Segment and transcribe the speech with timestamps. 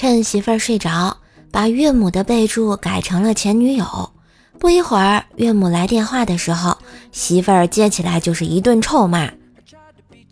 [0.00, 1.16] 趁媳妇儿睡着，
[1.50, 4.12] 把岳母的备注改成了前女友。
[4.56, 6.78] 不一会儿，岳母来电话的时候，
[7.10, 9.28] 媳妇儿接起来就是一顿臭骂。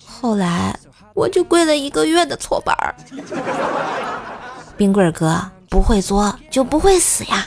[0.07, 0.73] 后来
[1.15, 2.95] 我就跪了一个月的搓板儿。
[4.77, 5.37] 冰棍哥
[5.69, 7.45] 不会作就不会死呀。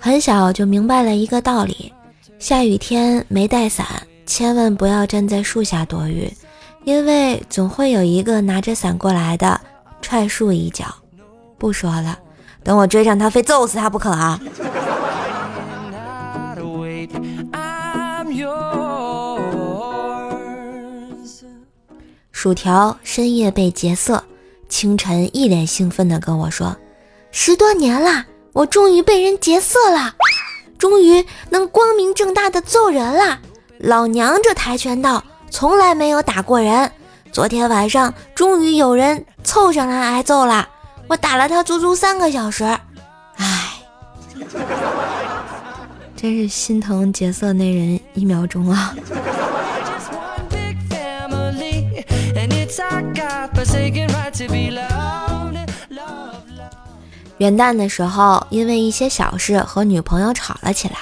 [0.00, 1.92] 很小就明白了一个道理：
[2.40, 3.86] 下雨天没带伞，
[4.26, 6.32] 千万不要站在树下躲雨，
[6.84, 9.60] 因为总会有一个拿着伞过来的。
[10.00, 10.86] 踹树一脚，
[11.58, 12.18] 不说了，
[12.64, 14.40] 等我追上他，非揍死他不可啊！
[22.32, 24.24] 薯条深夜被劫色，
[24.68, 26.76] 清晨一脸兴奋地跟我说
[27.30, 30.16] ：“十多年了，我终于被人劫色了，
[30.76, 33.38] 终于能光明正大的揍人了。
[33.82, 36.90] 老娘这跆拳道从来没有打过人。”
[37.32, 40.68] 昨天晚上终于有人凑上来挨揍了，
[41.08, 42.62] 我打了他足足三个小时，
[43.36, 43.72] 唉，
[46.14, 48.94] 真是心疼劫色那人一秒钟啊！
[57.38, 60.96] 元旦的时候，因为一些小事和女朋友吵了起来，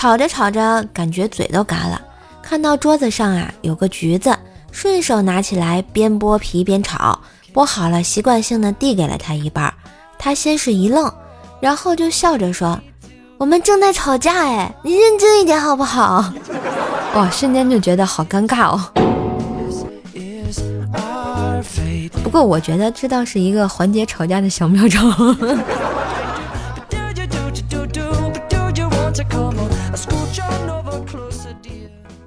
[0.00, 2.00] 吵着吵着感觉嘴都干了，
[2.40, 4.34] 看到桌子上啊有个橘子。
[4.72, 7.20] 顺手拿起来，边剥皮边炒，
[7.52, 9.70] 剥好了，习惯性的递给了他一半。
[10.18, 11.12] 他先是一愣，
[11.60, 12.80] 然后就笑着说
[13.36, 16.32] ：“我们正在吵架，哎，你认真一点好不好？”
[17.14, 18.80] 哇，瞬间就觉得好尴尬哦。
[22.24, 24.98] 不过我觉得这倒是一个缓解吵架的小妙招。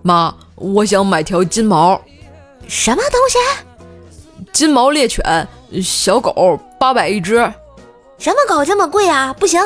[0.02, 2.00] 妈，我想买条金毛。
[2.68, 3.38] 什么东西？
[4.52, 5.48] 金毛猎犬，
[5.82, 7.36] 小狗八百一只。
[8.18, 9.34] 什么狗这么贵啊？
[9.34, 9.62] 不行。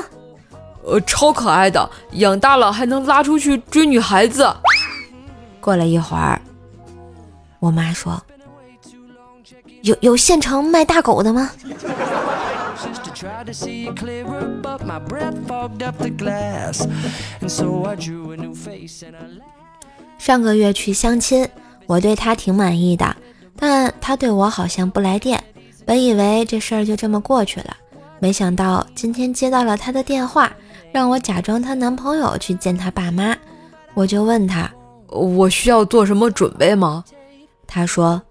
[0.84, 4.56] 呃，超可爱的，养大了还能拉出去追女孩子。
[5.60, 6.42] 过了一会儿，
[7.60, 8.22] 我妈说
[9.84, 11.52] ：“有有现成卖大狗的吗？”
[20.20, 21.48] 上个月去相亲。
[21.86, 23.16] 我对他挺满意的，
[23.56, 25.42] 但他对我好像不来电。
[25.86, 27.78] 本以为这事儿就这么过去了，
[28.20, 30.52] 没想到今天接到了他的电话，
[30.92, 33.36] 让我假装她男朋友去见他爸妈。
[33.94, 34.70] 我就问他，
[35.08, 37.06] 我需要做什么准备吗？
[37.66, 38.22] 他说，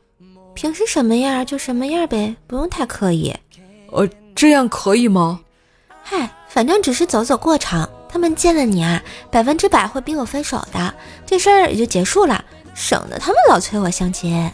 [0.52, 3.34] 平时什么样就什么样呗，不用太刻意。
[3.90, 5.40] 呃，这样可以吗？
[6.02, 12.44] 嗨，反正只是走走过场，他们见了你啊，百分之百会逼我分手的，这事儿也就结束了。
[12.74, 14.50] 省得他们老催我相亲。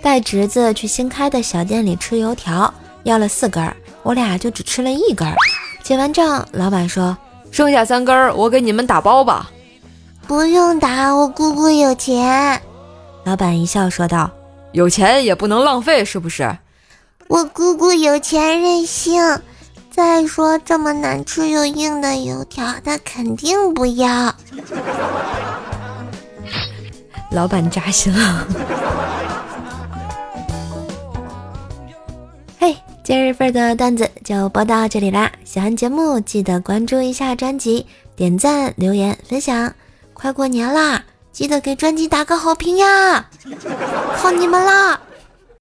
[0.00, 2.72] 带侄子去新开的小店里吃油条，
[3.02, 5.28] 要了四根，我俩就只吃了一根。
[5.82, 7.18] 结完账，老板说
[7.50, 9.50] ：“剩下三根我给你们打包吧。”
[10.28, 12.62] 不用打，我姑姑有钱。
[13.26, 14.30] 老板一笑说道
[14.70, 16.56] ：“有钱也不能浪费，是不是？”
[17.26, 19.20] 我姑姑有钱任性。
[19.90, 24.32] 再说这么难吃又硬的油条，她肯定不要。
[27.32, 28.46] 老板扎心了。
[32.60, 35.32] 嘿，今日份的段子就播到这里啦！
[35.44, 39.74] 喜欢节目记得关注一下专辑，点赞、留言、分享。
[40.12, 41.02] 快过年啦，
[41.36, 43.26] 记得给专辑打个好评呀！
[44.16, 44.98] 靠你们啦！